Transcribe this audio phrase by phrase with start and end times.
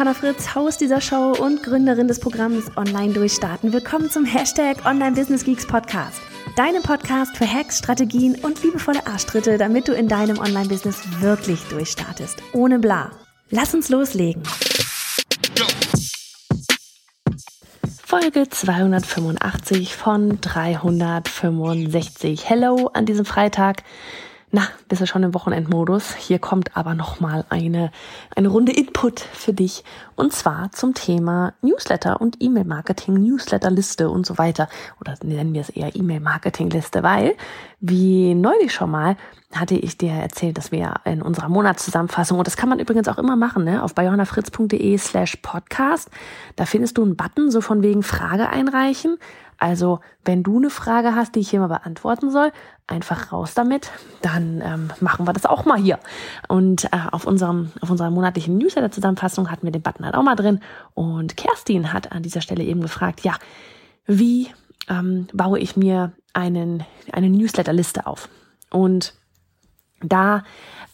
[0.00, 3.74] Johanna Fritz, Haus dieser Show und Gründerin des Programms Online Durchstarten.
[3.74, 6.22] Willkommen zum Hashtag Online Business Geeks Podcast.
[6.56, 12.42] Deinem Podcast für Hacks, Strategien und liebevolle Arschtritte, damit du in deinem Online-Business wirklich durchstartest.
[12.54, 13.10] Ohne bla.
[13.50, 14.42] Lass uns loslegen.
[18.02, 22.48] Folge 285 von 365.
[22.48, 23.82] Hello an diesem Freitag.
[24.52, 26.16] Na, bist du schon im Wochenendmodus?
[26.16, 27.92] Hier kommt aber nochmal eine,
[28.34, 29.84] eine Runde Input für dich.
[30.16, 34.68] Und zwar zum Thema Newsletter und E-Mail-Marketing, Newsletterliste und so weiter.
[35.00, 37.36] Oder nennen wir es eher E-Mail-Marketing-Liste, weil,
[37.78, 39.16] wie neulich schon mal,
[39.52, 43.18] hatte ich dir erzählt, dass wir in unserer Monatszusammenfassung, und das kann man übrigens auch
[43.18, 46.08] immer machen, ne, auf bayonafritz.de slash podcast,
[46.56, 49.18] da findest du einen Button, so von wegen Frage einreichen.
[49.58, 52.50] Also, wenn du eine Frage hast, die ich hier mal beantworten soll,
[52.86, 53.90] einfach raus damit.
[54.22, 55.98] Dann ähm, machen wir das auch mal hier.
[56.48, 60.34] Und äh, auf unserem auf unserer monatlichen Newsletter-Zusammenfassung hatten wir den Button halt auch mal
[60.34, 60.60] drin.
[60.94, 63.34] Und Kerstin hat an dieser Stelle eben gefragt, ja,
[64.06, 64.48] wie
[64.88, 68.30] ähm, baue ich mir einen eine Newsletter-Liste auf?
[68.70, 69.14] Und
[70.02, 70.42] da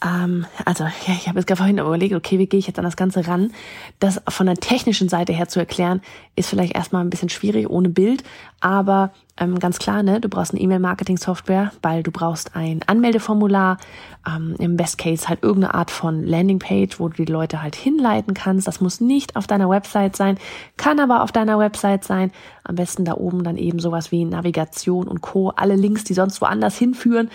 [0.04, 2.84] ähm, also ja, ich habe jetzt gerade vorhin überlegt, okay, wie gehe ich jetzt an
[2.84, 3.52] das Ganze ran?
[3.98, 6.02] Das von der technischen Seite her zu erklären,
[6.34, 8.22] ist vielleicht erstmal ein bisschen schwierig ohne Bild,
[8.60, 13.78] aber ähm, ganz klar, ne, du brauchst eine E-Mail-Marketing-Software, weil du brauchst ein Anmeldeformular,
[14.26, 18.34] ähm, im Best Case halt irgendeine Art von Landingpage, wo du die Leute halt hinleiten
[18.34, 18.66] kannst.
[18.66, 20.38] Das muss nicht auf deiner Website sein,
[20.76, 22.32] kann aber auf deiner Website sein.
[22.64, 25.50] Am besten da oben dann eben sowas wie Navigation und Co.
[25.50, 27.30] Alle Links, die sonst woanders hinführen,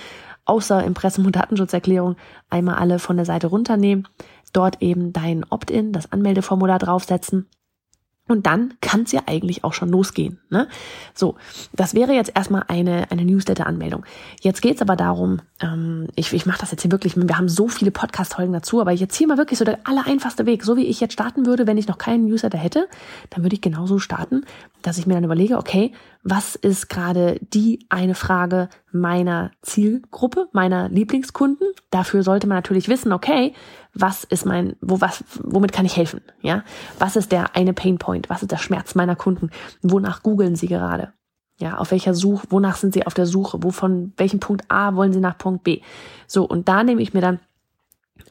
[0.46, 2.16] außer Impressum und Datenschutzerklärung
[2.50, 4.08] einmal alle von der Seite runternehmen,
[4.54, 7.48] dort eben dein Opt-in, das Anmeldeformular draufsetzen
[8.32, 10.40] und dann kann es ja eigentlich auch schon losgehen.
[10.50, 10.70] Ne?
[11.14, 11.36] So,
[11.74, 14.06] das wäre jetzt erstmal eine, eine Newsletter-Anmeldung.
[14.40, 17.68] Jetzt geht's aber darum, ähm, ich, ich mache das jetzt hier wirklich, wir haben so
[17.68, 20.64] viele Podcast-Folgen dazu, aber jetzt hier mal wirklich so der allereinfachste Weg.
[20.64, 22.88] So wie ich jetzt starten würde, wenn ich noch keinen Newsletter hätte,
[23.32, 24.46] dann würde ich genauso starten,
[24.82, 25.92] dass ich mir dann überlege, okay,
[26.24, 31.68] was ist gerade die eine Frage meiner Zielgruppe, meiner Lieblingskunden?
[31.90, 33.54] Dafür sollte man natürlich wissen, okay,
[33.94, 36.22] was ist mein, wo, was, womit kann ich helfen?
[36.42, 36.64] Ja,
[37.00, 38.30] was ist der eine Painpoint?
[38.30, 39.50] Was ist der Schmerz meiner Kunden?
[39.82, 41.14] Wonach googeln sie gerade?
[41.58, 43.64] Ja, auf welcher Suche, wonach sind sie auf der Suche?
[43.64, 45.82] Wovon, welchen Punkt A wollen sie nach Punkt B?
[46.28, 47.40] So, und da nehme ich mir dann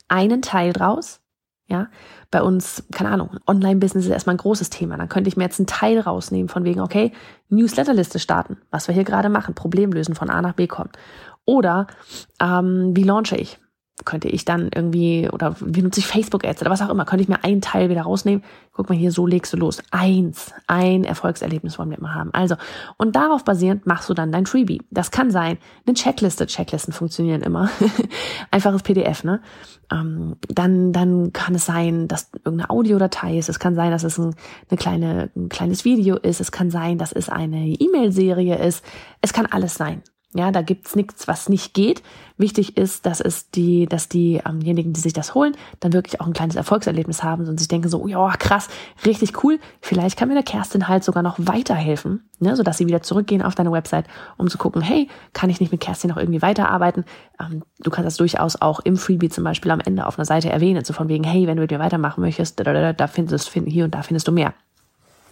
[0.09, 1.21] einen Teil draus.
[1.71, 1.87] Ja,
[2.33, 4.97] bei uns, keine Ahnung, Online-Business ist erstmal ein großes Thema.
[4.97, 7.13] Dann könnte ich mir jetzt einen Teil rausnehmen von wegen, okay,
[7.49, 10.91] Newsletterliste starten, was wir hier gerade machen, Problem lösen, von A nach B kommen.
[11.45, 11.87] Oder
[12.41, 13.61] ähm, wie launche ich?
[14.05, 17.29] Könnte ich dann irgendwie, oder wie nutze ich Facebook-Ads oder was auch immer, könnte ich
[17.29, 18.43] mir einen Teil wieder rausnehmen.
[18.73, 19.83] Guck mal hier, so legst du los.
[19.91, 22.31] Eins, ein Erfolgserlebnis wollen wir immer haben.
[22.33, 22.57] Also,
[22.97, 24.83] und darauf basierend machst du dann dein Freebie.
[24.91, 26.47] Das kann sein, eine Checkliste.
[26.47, 27.71] Checklisten funktionieren immer.
[28.51, 29.41] Einfaches PDF, ne?
[29.93, 33.49] Ähm, dann, dann kann es sein, dass irgendeine Audiodatei ist.
[33.49, 34.35] Es kann sein, dass es ein,
[34.71, 36.41] eine kleine, ein kleines Video ist.
[36.41, 38.85] Es kann sein, dass es eine E-Mail-Serie ist.
[39.21, 40.03] Es kann alles sein.
[40.33, 42.05] Ja, da gibt's nichts, was nicht geht.
[42.37, 46.33] Wichtig ist, dass es die, dass diejenigen, die sich das holen, dann wirklich auch ein
[46.33, 48.69] kleines Erfolgserlebnis haben und sich denken so, ja, krass,
[49.05, 49.59] richtig cool.
[49.81, 53.57] Vielleicht kann mir der Kerstin halt sogar noch weiterhelfen, ne, sodass sie wieder zurückgehen auf
[53.57, 57.05] deine Website, um zu gucken, hey, kann ich nicht mit Kerstin noch irgendwie weiterarbeiten?
[57.41, 60.49] Ähm, du kannst das durchaus auch im Freebie zum Beispiel am Ende auf einer Seite
[60.49, 63.65] erwähnen, so von wegen, hey, wenn du mit mir weitermachen möchtest, da, da findest du
[63.65, 64.55] hier und da findest du mehr.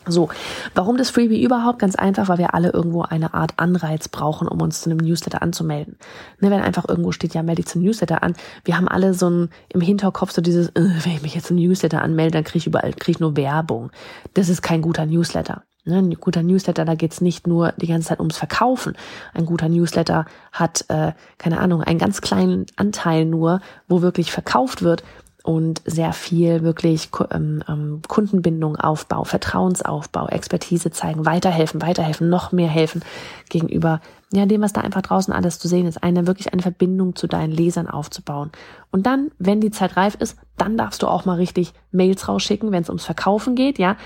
[0.08, 0.28] So,
[0.74, 1.78] warum das Freebie überhaupt?
[1.78, 5.42] Ganz einfach, weil wir alle irgendwo eine Art Anreiz brauchen, um uns zu einem Newsletter
[5.42, 5.96] anzumelden.
[6.40, 8.34] Ne, wenn einfach irgendwo steht, ja, melde dich zum Newsletter an.
[8.64, 10.72] Wir haben alle so ein im Hinterkopf so dieses, äh,
[11.04, 13.90] wenn ich mich jetzt zum Newsletter anmelde, dann kriege ich überall krieg ich nur Werbung.
[14.34, 15.62] Das ist kein guter Newsletter.
[15.84, 18.94] Ne, ein guter Newsletter, da geht's nicht nur die ganze Zeit ums Verkaufen.
[19.32, 24.82] Ein guter Newsletter hat, äh, keine Ahnung, einen ganz kleinen Anteil nur, wo wirklich verkauft
[24.82, 25.02] wird
[25.48, 32.68] und sehr viel wirklich ähm, ähm, Kundenbindung, Aufbau, Vertrauensaufbau, Expertise zeigen, weiterhelfen, weiterhelfen, noch mehr
[32.68, 33.02] helfen
[33.48, 37.16] gegenüber ja dem, was da einfach draußen alles zu sehen ist, eine wirklich eine Verbindung
[37.16, 38.50] zu deinen Lesern aufzubauen.
[38.90, 42.70] Und dann, wenn die Zeit reif ist, dann darfst du auch mal richtig Mails rausschicken,
[42.70, 43.96] wenn es ums Verkaufen geht, ja.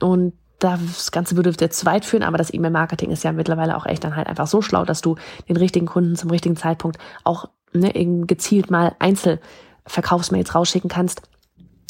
[0.00, 3.86] Und das Ganze würde jetzt zu weit führen, aber das E-Mail-Marketing ist ja mittlerweile auch
[3.86, 5.14] echt dann halt einfach so schlau, dass du
[5.48, 7.92] den richtigen Kunden zum richtigen Zeitpunkt auch ne,
[8.26, 9.38] gezielt mal einzeln
[9.88, 11.22] Verkaufsmails rausschicken kannst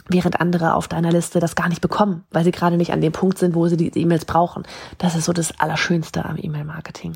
[0.08, 3.12] während andere auf deiner Liste das gar nicht bekommen, weil sie gerade nicht an dem
[3.12, 4.62] Punkt sind, wo sie die E-Mails brauchen.
[4.96, 7.12] Das ist so das Allerschönste am E-Mail-Marketing.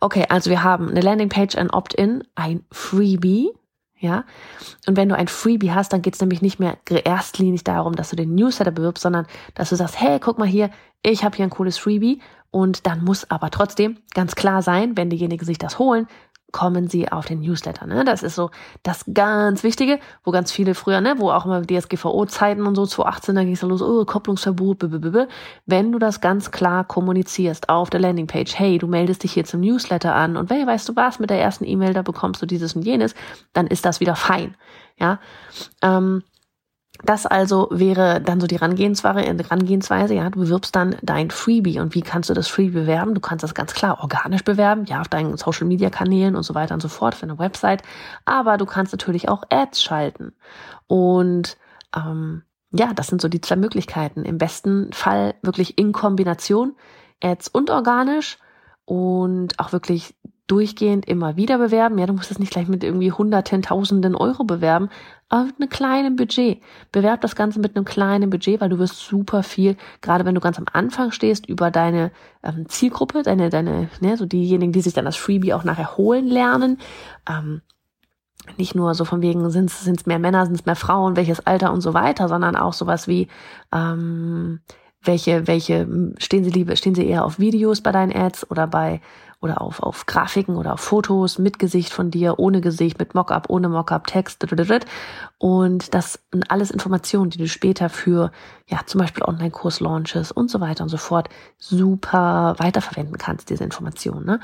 [0.00, 3.50] Okay, also wir haben eine Landingpage, ein Opt-in, ein Freebie,
[3.98, 4.24] ja.
[4.86, 8.10] Und wenn du ein Freebie hast, dann geht es nämlich nicht mehr erstlinig darum, dass
[8.10, 10.70] du den Newsletter bewirbst, sondern dass du sagst, hey, guck mal hier,
[11.02, 12.20] ich habe hier ein cooles Freebie
[12.50, 16.08] und dann muss aber trotzdem ganz klar sein, wenn diejenigen sich das holen,
[16.52, 17.86] kommen sie auf den Newsletter.
[17.86, 18.04] Ne?
[18.04, 18.50] Das ist so
[18.82, 23.34] das ganz Wichtige, wo ganz viele früher, ne, wo auch immer DSGVO-Zeiten und so 2018,
[23.34, 25.26] da ging es los, oh, Kopplungsverbot, blablabla.
[25.66, 29.60] wenn du das ganz klar kommunizierst auf der Landingpage, hey, du meldest dich hier zum
[29.60, 32.76] Newsletter an und hey, weißt du was, mit der ersten E-Mail, da bekommst du dieses
[32.76, 33.14] und jenes,
[33.54, 34.54] dann ist das wieder fein.
[34.98, 35.18] Ja,
[35.80, 36.22] ähm,
[37.04, 41.80] das also wäre dann so die Herangehensweise, ja, du bewirbst dann dein Freebie.
[41.80, 43.14] Und wie kannst du das Freebie bewerben?
[43.14, 46.54] Du kannst das ganz klar organisch bewerben, ja, auf deinen Social Media Kanälen und so
[46.54, 47.82] weiter und so fort, für eine Website.
[48.24, 50.32] Aber du kannst natürlich auch Ads schalten.
[50.86, 51.56] Und
[51.96, 54.24] ähm, ja, das sind so die zwei Möglichkeiten.
[54.24, 56.74] Im besten Fall wirklich in Kombination
[57.22, 58.38] Ads und organisch
[58.84, 60.14] und auch wirklich
[60.52, 61.96] durchgehend immer wieder bewerben.
[61.96, 64.90] Ja, du musst es nicht gleich mit irgendwie hunderten, tausenden Euro bewerben,
[65.30, 66.60] aber mit einem kleinen Budget.
[66.92, 70.42] Bewerb das Ganze mit einem kleinen Budget, weil du wirst super viel, gerade wenn du
[70.42, 72.10] ganz am Anfang stehst, über deine
[72.42, 76.26] ähm, Zielgruppe, deine, deine, ne, so diejenigen, die sich dann das Freebie auch nachher holen
[76.26, 76.76] lernen.
[77.26, 77.62] Ähm,
[78.58, 81.72] nicht nur so von wegen, sind es mehr Männer, sind es mehr Frauen, welches Alter
[81.72, 83.28] und so weiter, sondern auch sowas wie,
[83.72, 84.60] ähm,
[85.02, 89.00] welche, welche, stehen sie lieber, stehen sie eher auf Videos bei deinen Ads oder bei
[89.42, 93.50] oder auf, auf Grafiken oder auf Fotos mit Gesicht von dir, ohne Gesicht, mit Mockup,
[93.50, 94.46] ohne Mockup, Text.
[95.38, 98.30] Und das sind alles Informationen, die du später für,
[98.68, 101.28] ja, zum Beispiel Online-Kurs-Launches und so weiter und so fort
[101.58, 104.24] super weiterverwenden kannst, diese Informationen.
[104.24, 104.40] Ne?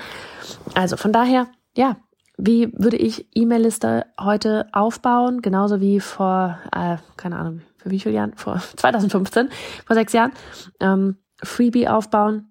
[0.74, 1.46] Also von daher,
[1.76, 1.96] ja,
[2.36, 5.42] wie würde ich E-Mail-Liste heute aufbauen?
[5.42, 8.32] Genauso wie vor, äh, keine Ahnung, für wie viele Jahren?
[8.36, 9.48] Vor 2015,
[9.86, 10.32] vor sechs Jahren.
[10.80, 12.48] Ähm, Freebie aufbauen,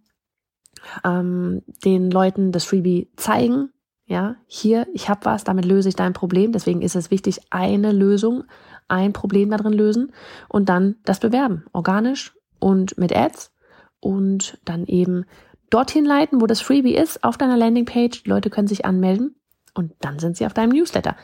[1.03, 3.69] ähm, den Leuten das Freebie zeigen.
[4.05, 6.51] Ja, hier, ich habe was, damit löse ich dein Problem.
[6.53, 8.45] Deswegen ist es wichtig, eine Lösung,
[8.87, 10.13] ein Problem darin lösen
[10.47, 13.51] und dann das bewerben, organisch und mit Ads
[13.99, 15.25] und dann eben
[15.69, 18.23] dorthin leiten, wo das Freebie ist, auf deiner Landingpage.
[18.23, 19.35] Die Leute können sich anmelden
[19.73, 21.15] und dann sind sie auf deinem Newsletter.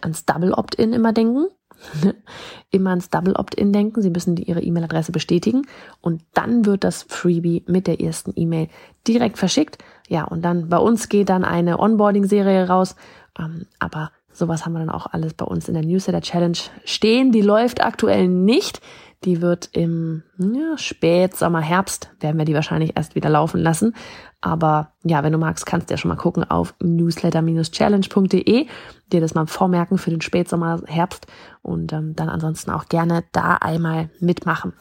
[0.00, 1.46] Ans Double Opt-in immer denken.
[2.70, 4.02] immer ans Double Opt-in denken.
[4.02, 5.66] Sie müssen ihre E-Mail-Adresse bestätigen
[6.00, 8.68] und dann wird das Freebie mit der ersten E-Mail
[9.06, 9.78] direkt verschickt.
[10.08, 12.96] Ja, und dann bei uns geht dann eine Onboarding-Serie raus.
[13.38, 17.32] Ähm, aber sowas haben wir dann auch alles bei uns in der Newsletter Challenge stehen.
[17.32, 18.80] Die läuft aktuell nicht.
[19.24, 23.94] Die wird im ja, Spätsommer, Herbst, werden wir die wahrscheinlich erst wieder laufen lassen.
[24.40, 28.66] Aber ja, wenn du magst, kannst du ja schon mal gucken auf newsletter-challenge.de,
[29.12, 31.26] dir das mal vormerken für den Spätsommer, Herbst
[31.62, 34.72] und ähm, dann ansonsten auch gerne da einmal mitmachen.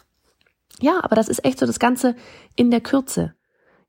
[0.79, 2.15] Ja, aber das ist echt so das Ganze
[2.55, 3.35] in der Kürze.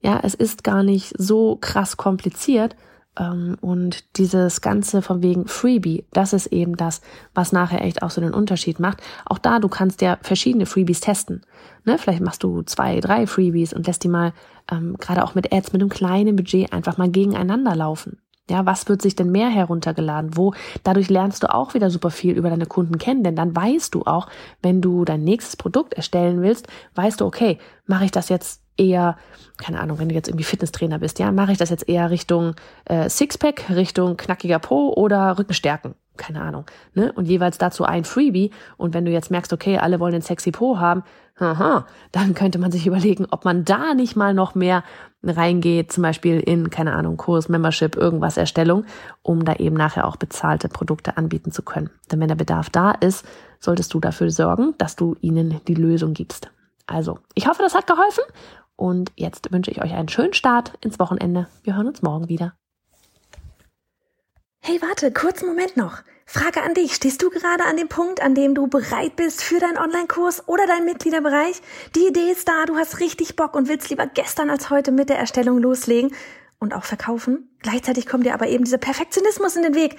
[0.01, 2.77] Ja, es ist gar nicht so krass kompliziert,
[3.15, 7.03] und dieses Ganze von wegen Freebie, das ist eben das,
[7.35, 9.03] was nachher echt auch so den Unterschied macht.
[9.27, 11.43] Auch da, du kannst ja verschiedene Freebies testen.
[11.85, 11.99] Ne?
[11.99, 14.33] Vielleicht machst du zwei, drei Freebies und lässt die mal
[14.71, 18.19] ähm, gerade auch mit Ads mit einem kleinen Budget einfach mal gegeneinander laufen.
[18.51, 20.37] Ja, was wird sich denn mehr heruntergeladen?
[20.37, 20.55] Wo?
[20.83, 24.03] Dadurch lernst du auch wieder super viel über deine Kunden kennen, denn dann weißt du
[24.03, 24.27] auch,
[24.63, 29.17] wenn du dein nächstes Produkt erstellen willst, weißt du, okay, mache ich das jetzt eher,
[29.59, 32.55] keine Ahnung, wenn du jetzt irgendwie Fitnesstrainer bist, ja, mache ich das jetzt eher Richtung
[32.85, 35.95] äh, Sixpack, Richtung knackiger Po oder Rückenstärken?
[36.17, 36.67] Keine Ahnung.
[36.95, 37.13] Ne?
[37.13, 38.51] Und jeweils dazu ein Freebie.
[38.77, 41.05] Und wenn du jetzt merkst, okay, alle wollen den sexy Po haben,
[41.39, 44.85] aha, dann könnte man sich überlegen, ob man da nicht mal noch mehr
[45.23, 48.85] reingeht, zum Beispiel in, keine Ahnung, Kurs, Membership, irgendwas Erstellung,
[49.23, 51.91] um da eben nachher auch bezahlte Produkte anbieten zu können.
[52.11, 53.25] Denn wenn der Bedarf da ist,
[53.61, 56.51] solltest du dafür sorgen, dass du ihnen die Lösung gibst.
[56.87, 58.25] Also, ich hoffe, das hat geholfen
[58.77, 61.49] und jetzt wünsche ich euch einen schönen Start ins Wochenende.
[61.63, 62.55] Wir hören uns morgen wieder.
[64.65, 66.03] Hey, warte, kurzen Moment noch.
[66.25, 66.95] Frage an dich.
[66.95, 70.67] Stehst du gerade an dem Punkt, an dem du bereit bist für deinen Online-Kurs oder
[70.67, 71.61] deinen Mitgliederbereich?
[71.97, 75.09] Die Idee ist da, du hast richtig Bock und willst lieber gestern als heute mit
[75.09, 76.15] der Erstellung loslegen
[76.61, 77.51] und auch verkaufen.
[77.59, 79.99] Gleichzeitig kommt dir aber eben dieser Perfektionismus in den Weg